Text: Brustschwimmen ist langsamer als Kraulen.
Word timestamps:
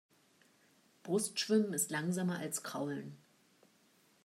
Brustschwimmen 1.03 1.73
ist 1.73 1.91
langsamer 1.91 2.39
als 2.39 2.63
Kraulen. 2.63 3.19